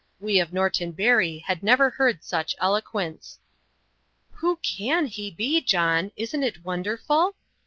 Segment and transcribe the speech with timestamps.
[0.19, 3.37] We of Norton Bury had never heard such eloquence.
[4.31, 6.11] "Who CAN he be, John?
[6.17, 7.35] Isn't it wonderful?"